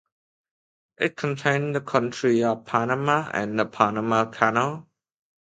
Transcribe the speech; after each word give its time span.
It 0.97 1.15
contains 1.15 1.75
the 1.75 1.81
country 1.81 2.43
of 2.43 2.65
Panama 2.65 3.29
and 3.35 3.59
the 3.59 3.67
Panama 3.67 4.25
Canal. 4.25 4.89